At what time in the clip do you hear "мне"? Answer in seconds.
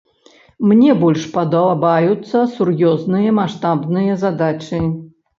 0.69-0.93